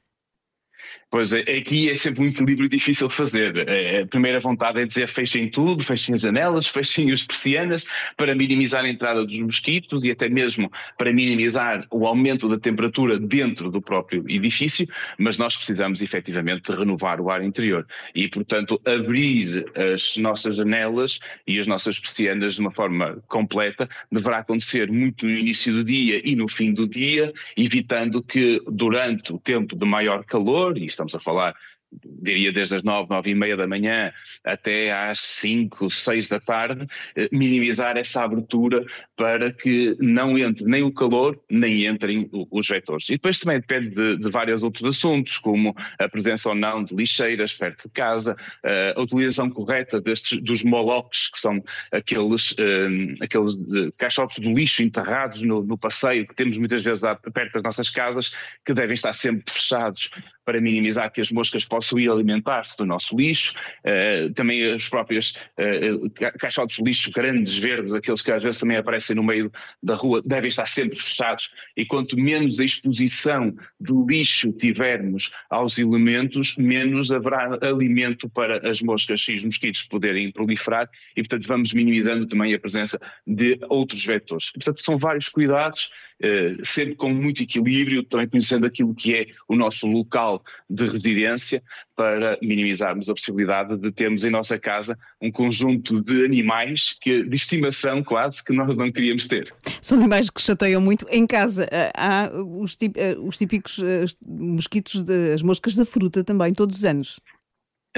Pois 1.09 1.31
é, 1.31 1.39
aqui 1.39 1.89
é 1.89 1.95
sempre 1.95 2.21
um 2.21 2.27
equilíbrio 2.27 2.67
difícil 2.67 3.07
de 3.07 3.13
fazer. 3.13 3.69
É, 3.69 4.01
a 4.01 4.05
primeira 4.05 4.41
vontade 4.41 4.81
é 4.81 4.85
dizer 4.85 5.07
fechem 5.07 5.49
tudo, 5.49 5.81
fechem 5.81 6.15
as 6.15 6.21
janelas, 6.21 6.67
fechem 6.67 7.13
as 7.13 7.23
persianas 7.23 7.85
para 8.17 8.35
minimizar 8.35 8.83
a 8.83 8.89
entrada 8.89 9.25
dos 9.25 9.39
mosquitos 9.39 10.03
e 10.03 10.11
até 10.11 10.27
mesmo 10.27 10.69
para 10.97 11.13
minimizar 11.13 11.87
o 11.89 12.05
aumento 12.05 12.49
da 12.49 12.59
temperatura 12.59 13.17
dentro 13.17 13.71
do 13.71 13.81
próprio 13.81 14.25
edifício, 14.27 14.85
mas 15.17 15.37
nós 15.37 15.55
precisamos 15.55 16.01
efetivamente 16.01 16.73
renovar 16.73 17.21
o 17.21 17.31
ar 17.31 17.41
interior 17.41 17.87
e, 18.13 18.27
portanto, 18.27 18.79
abrir 18.85 19.65
as 19.93 20.17
nossas 20.17 20.57
janelas 20.57 21.19
e 21.47 21.57
as 21.57 21.65
nossas 21.65 21.97
persianas 21.97 22.55
de 22.55 22.61
uma 22.61 22.71
forma 22.71 23.23
completa 23.29 23.89
deverá 24.11 24.39
acontecer 24.39 24.91
muito 24.91 25.25
no 25.25 25.31
início 25.31 25.71
do 25.71 25.85
dia 25.85 26.21
e 26.21 26.35
no 26.35 26.49
fim 26.49 26.73
do 26.73 26.85
dia, 26.85 27.33
evitando 27.55 28.21
que 28.21 28.61
durante 28.67 29.31
o 29.31 29.39
tempo 29.39 29.73
de 29.73 29.85
maior 29.85 30.25
calor, 30.25 30.77
estamos 30.87 31.13
a 31.15 31.19
falar 31.19 31.55
diria 31.91 32.51
desde 32.51 32.75
as 32.75 32.83
nove, 32.83 33.09
nove 33.09 33.31
e 33.31 33.35
meia 33.35 33.55
da 33.55 33.67
manhã 33.67 34.11
até 34.43 34.91
às 34.91 35.19
cinco, 35.19 35.89
seis 35.89 36.27
da 36.27 36.39
tarde, 36.39 36.85
eh, 37.15 37.29
minimizar 37.31 37.97
essa 37.97 38.23
abertura 38.23 38.85
para 39.15 39.51
que 39.51 39.95
não 39.99 40.37
entre 40.37 40.65
nem 40.65 40.83
o 40.83 40.91
calor, 40.91 41.39
nem 41.49 41.85
entrem 41.85 42.29
os 42.31 42.67
vetores. 42.67 43.09
E 43.09 43.13
depois 43.13 43.39
também 43.39 43.59
depende 43.59 43.95
de, 43.95 44.17
de 44.17 44.29
vários 44.29 44.63
outros 44.63 44.97
assuntos, 44.97 45.37
como 45.37 45.75
a 45.99 46.09
presença 46.09 46.49
ou 46.49 46.55
não 46.55 46.83
de 46.83 46.95
lixeiras 46.95 47.53
perto 47.53 47.87
de 47.87 47.93
casa, 47.93 48.35
eh, 48.63 48.93
a 48.95 49.01
utilização 49.01 49.49
correta 49.49 50.01
destes, 50.01 50.41
dos 50.41 50.63
molocs, 50.63 51.29
que 51.29 51.39
são 51.39 51.63
aqueles, 51.91 52.53
eh, 52.59 53.23
aqueles 53.23 53.53
caixotes 53.97 54.39
de 54.39 54.53
lixo 54.53 54.83
enterrados 54.83 55.41
no, 55.41 55.63
no 55.63 55.77
passeio, 55.77 56.27
que 56.27 56.35
temos 56.35 56.57
muitas 56.57 56.83
vezes 56.83 57.01
perto 57.33 57.53
das 57.53 57.63
nossas 57.63 57.89
casas, 57.89 58.35
que 58.65 58.73
devem 58.73 58.93
estar 58.93 59.13
sempre 59.13 59.53
fechados 59.53 60.09
para 60.47 60.61
minimizar 60.61 61.11
que 61.11 61.19
as 61.19 61.29
moscas 61.29 61.65
possam 61.65 61.99
ir 61.99 62.09
alimentar-se 62.09 62.77
do 62.77 62.85
nosso 62.85 63.17
lixo, 63.17 63.53
uh, 63.83 64.33
também 64.33 64.63
as 64.71 64.87
próprias 64.87 65.35
uh, 65.59 66.09
caixotes 66.39 66.77
de 66.77 66.83
lixo 66.85 67.11
grandes, 67.11 67.57
verdes, 67.57 67.93
aqueles 67.93 68.21
que 68.21 68.31
às 68.31 68.41
vezes 68.41 68.61
também 68.61 68.77
aparecem 68.77 69.13
no 69.13 69.23
meio 69.23 69.51
da 69.83 69.95
rua, 69.95 70.21
devem 70.25 70.47
estar 70.47 70.65
sempre 70.65 70.97
fechados. 70.97 71.51
E 71.75 71.85
quanto 71.85 72.17
menos 72.17 72.61
a 72.61 72.63
exposição 72.63 73.53
do 73.77 74.07
lixo 74.07 74.53
tivermos 74.53 75.31
aos 75.49 75.77
elementos, 75.77 76.55
menos 76.55 77.11
haverá 77.11 77.59
alimento 77.61 78.29
para 78.29 78.69
as 78.69 78.81
moscas 78.81 79.27
e 79.27 79.35
os 79.35 79.43
mosquitos 79.43 79.83
poderem 79.83 80.31
proliferar. 80.31 80.89
E, 81.13 81.23
portanto, 81.23 81.45
vamos 81.45 81.73
minimizando 81.73 82.25
também 82.25 82.53
a 82.53 82.59
presença 82.59 82.97
de 83.25 83.59
outros 83.67 84.05
vetores. 84.05 84.49
Portanto, 84.51 84.81
são 84.81 84.97
vários 84.97 85.27
cuidados, 85.27 85.91
uh, 86.23 86.65
sempre 86.65 86.95
com 86.95 87.09
muito 87.09 87.43
equilíbrio, 87.43 88.01
também 88.01 88.29
conhecendo 88.29 88.65
aquilo 88.65 88.95
que 88.95 89.13
é 89.13 89.27
o 89.45 89.53
nosso 89.53 89.85
local 89.87 90.36
de 90.69 90.85
residência 90.89 91.63
para 91.95 92.37
minimizarmos 92.41 93.09
a 93.09 93.13
possibilidade 93.13 93.77
de 93.77 93.91
termos 93.91 94.23
em 94.23 94.29
nossa 94.29 94.59
casa 94.59 94.97
um 95.21 95.31
conjunto 95.31 96.01
de 96.01 96.25
animais 96.25 96.97
que, 97.01 97.23
de 97.23 97.35
estimação 97.35 98.03
quase 98.03 98.43
que 98.43 98.53
nós 98.53 98.75
não 98.75 98.91
queríamos 98.91 99.27
ter. 99.27 99.53
São 99.81 99.97
animais 99.97 100.29
que 100.29 100.41
chateiam 100.41 100.81
muito. 100.81 101.05
Em 101.09 101.25
casa 101.25 101.67
eh, 101.71 101.91
há 101.95 102.29
os, 102.33 102.77
eh, 102.95 103.15
os 103.19 103.37
típicos 103.37 103.79
eh, 103.79 104.05
mosquitos, 104.27 105.03
das 105.03 105.41
moscas 105.41 105.75
da 105.75 105.85
fruta 105.85 106.23
também, 106.23 106.53
todos 106.53 106.77
os 106.77 106.85
anos. 106.85 107.19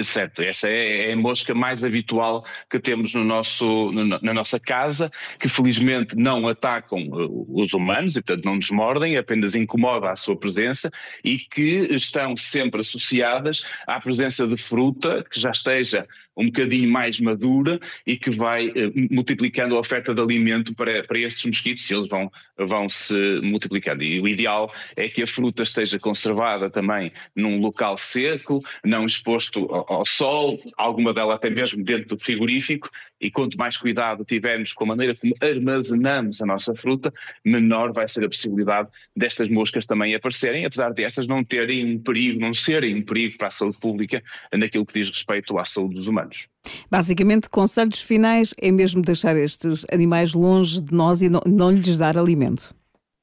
Certo, 0.04 0.42
essa 0.42 0.70
é, 0.70 1.10
é, 1.10 1.14
a 1.14 1.18
mosca 1.18 1.54
mais 1.54 1.84
habitual 1.84 2.46
que 2.70 2.80
temos 2.80 3.14
no 3.14 3.24
nosso, 3.24 3.92
no, 3.92 4.06
na 4.06 4.34
nossa 4.34 4.60
casa, 4.60 5.12
que 5.40 5.50
felizmente 5.50 6.16
não 6.16 6.48
atacam 6.48 7.08
uh, 7.10 7.62
os 7.62 7.74
humanos 7.74 8.16
e, 8.16 8.22
portanto, 8.22 8.46
não 8.46 8.56
nos 8.56 8.72
mordem, 8.72 9.18
apenas 9.18 9.56
incomoda 9.56 10.12
a 10.12 10.16
sua 10.16 10.38
presença 10.38 10.92
e 11.24 11.38
que 11.38 11.94
estão 11.94 12.38
sempre 12.38 12.82
associadas 12.82 13.66
à 13.88 14.00
presença 14.00 14.48
de 14.48 14.58
fruta 14.58 15.26
que 15.30 15.40
já 15.40 15.52
esteja 15.52 16.08
um 16.36 16.46
bocadinho 16.46 16.90
mais 16.90 17.20
madura 17.20 17.80
e 18.06 18.18
que 18.18 18.32
vai 18.32 18.68
uh, 18.68 18.94
multiplicando 19.12 19.76
a 19.76 19.80
oferta 19.80 20.14
de 20.14 20.22
alimento 20.22 20.74
para, 20.74 21.04
para 21.04 21.20
estes 21.20 21.46
mosquitos 21.46 21.90
e 21.90 21.94
eles 21.94 22.08
vão, 22.08 22.32
vão 22.58 22.90
se 22.90 23.40
multiplicando. 23.42 24.04
E 24.04 24.20
o 24.20 24.28
ideal 24.28 24.72
é 24.96 25.10
que 25.10 25.24
a 25.24 25.28
fruta 25.28 25.64
esteja 25.64 26.00
conservada 26.00 26.70
também 26.70 27.12
num 27.36 27.60
local 27.60 27.98
seco, 27.98 28.64
não 28.84 29.06
exposto 29.06 29.68
ao 29.90 30.06
sol, 30.06 30.60
alguma 30.78 31.14
dela 31.14 31.34
até 31.34 31.50
mesmo 31.50 31.84
dentro 31.84 32.16
do 32.16 32.24
frigorífico, 32.24 32.90
e 33.20 33.32
quanto 33.32 33.58
mais 33.58 33.76
cuidado 33.76 34.24
tivermos 34.24 34.72
com 34.72 34.84
a 34.84 34.88
maneira 34.88 35.16
como 35.16 35.34
armazenamos 35.42 36.42
a 36.42 36.46
nossa 36.46 36.76
fruta, 36.76 37.12
menor 37.44 37.92
vai 37.92 38.08
ser 38.08 38.24
a 38.24 38.30
possibilidade 38.30 38.88
destas 39.16 39.50
moscas 39.50 39.86
também 39.86 40.14
aparecerem, 40.14 40.64
apesar 40.64 40.94
de 40.94 41.04
estas 41.04 41.28
não 41.28 41.44
terem 41.44 41.96
um 41.96 42.00
perigo, 42.00 42.40
não 42.40 42.54
serem 42.54 42.96
um 42.96 43.02
perigo 43.02 43.38
para 43.38 43.48
a 43.48 43.52
saúde 43.52 43.78
pública 43.80 44.22
naquilo 44.54 44.86
que 44.86 44.94
diz 44.94 45.10
respeito 45.10 45.58
à 45.58 45.66
saúde 45.66 45.96
dos 45.96 46.08
humanos. 46.08 46.48
Basicamente, 46.90 47.50
conselhos 47.50 48.02
finais 48.02 48.54
é 48.62 48.72
mesmo 48.72 49.02
deixar 49.02 49.36
estes 49.38 49.86
animais 49.92 50.34
longe 50.34 50.82
de 50.82 50.94
nós 50.94 51.22
e 51.22 51.30
não, 51.30 51.42
não 51.48 51.72
lhes 51.72 51.98
dar 51.98 52.16
alimento. 52.16 52.79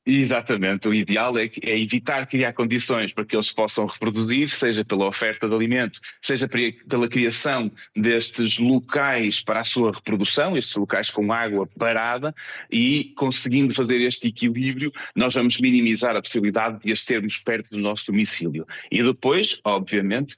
Exatamente, 0.08 0.86
o 0.86 0.94
ideal 0.94 1.36
é, 1.36 1.50
é, 1.64 1.80
evitar 1.80 2.28
criar 2.28 2.52
condições 2.52 3.12
para 3.12 3.24
que 3.24 3.34
eles 3.34 3.52
possam 3.52 3.86
reproduzir, 3.86 4.48
seja 4.48 4.84
pela 4.84 5.04
oferta 5.04 5.48
de 5.48 5.54
alimento, 5.54 5.98
seja 6.22 6.46
pela 6.46 7.08
criação 7.08 7.68
destes 7.94 8.56
locais 8.56 9.42
para 9.42 9.62
a 9.62 9.64
sua 9.64 9.90
reprodução, 9.90 10.56
estes 10.56 10.76
locais 10.76 11.10
com 11.10 11.32
água 11.32 11.66
parada, 11.76 12.32
e 12.70 13.12
conseguindo 13.16 13.74
fazer 13.74 14.00
este 14.00 14.28
equilíbrio, 14.28 14.92
nós 15.16 15.34
vamos 15.34 15.60
minimizar 15.60 16.14
a 16.14 16.22
possibilidade 16.22 16.84
de 16.84 16.92
as 16.92 17.04
termos 17.04 17.38
perto 17.38 17.70
do 17.70 17.78
nosso 17.78 18.06
domicílio. 18.06 18.64
E 18.92 19.02
depois, 19.02 19.60
obviamente, 19.64 20.36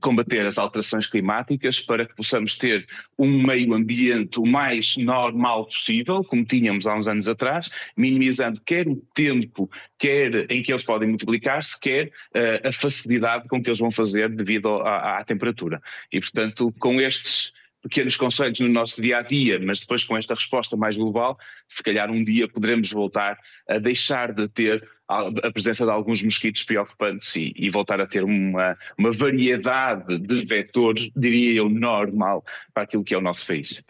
combater 0.00 0.46
as 0.46 0.56
alterações 0.56 1.06
climáticas 1.06 1.78
para 1.78 2.06
que 2.06 2.16
possamos 2.16 2.56
ter 2.56 2.86
um 3.18 3.42
meio 3.42 3.74
ambiente 3.74 4.40
o 4.40 4.46
mais 4.46 4.96
normal 4.96 5.66
possível, 5.66 6.24
como 6.24 6.42
tínhamos 6.42 6.86
há 6.86 6.96
uns 6.96 7.06
anos 7.06 7.28
atrás, 7.28 7.70
minimizando 7.94 8.58
quer 8.64 8.88
o 8.88 9.09
tempo, 9.14 9.70
quer 9.98 10.50
em 10.50 10.62
que 10.62 10.72
eles 10.72 10.84
podem 10.84 11.08
multiplicar-se, 11.08 11.78
quer 11.80 12.06
uh, 12.06 12.68
a 12.68 12.72
facilidade 12.72 13.48
com 13.48 13.62
que 13.62 13.68
eles 13.68 13.78
vão 13.78 13.90
fazer 13.90 14.28
devido 14.28 14.68
à, 14.82 15.18
à 15.18 15.24
temperatura. 15.24 15.80
E, 16.12 16.20
portanto, 16.20 16.72
com 16.78 17.00
estes 17.00 17.52
pequenos 17.82 18.16
conselhos 18.16 18.60
no 18.60 18.68
nosso 18.68 19.00
dia 19.00 19.18
a 19.18 19.22
dia, 19.22 19.58
mas 19.58 19.80
depois 19.80 20.04
com 20.04 20.16
esta 20.16 20.34
resposta 20.34 20.76
mais 20.76 20.96
global, 20.96 21.38
se 21.68 21.82
calhar 21.82 22.10
um 22.10 22.22
dia 22.22 22.48
poderemos 22.48 22.90
voltar 22.90 23.38
a 23.68 23.78
deixar 23.78 24.32
de 24.32 24.48
ter 24.48 24.86
a 25.08 25.50
presença 25.50 25.84
de 25.84 25.90
alguns 25.90 26.22
mosquitos 26.22 26.62
preocupantes 26.62 27.34
e, 27.34 27.52
e 27.56 27.68
voltar 27.68 28.00
a 28.00 28.06
ter 28.06 28.22
uma, 28.22 28.78
uma 28.96 29.10
variedade 29.12 30.18
de 30.18 30.44
vetores, 30.44 31.10
diria 31.16 31.58
eu, 31.58 31.68
normal 31.68 32.44
para 32.72 32.84
aquilo 32.84 33.02
que 33.02 33.14
é 33.14 33.18
o 33.18 33.20
nosso 33.20 33.44
país. 33.46 33.82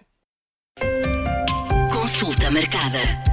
Consulta 1.93 2.50
marcada. 2.50 3.30